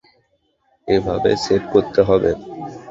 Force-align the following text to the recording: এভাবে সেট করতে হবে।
এভাবে 0.87 1.31
সেট 1.43 1.63
করতে 1.73 2.01
হবে। 2.07 2.31